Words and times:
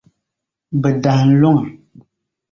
Bɛ 0.81 0.89
dahim 1.03 1.31
luŋa. 1.41 1.61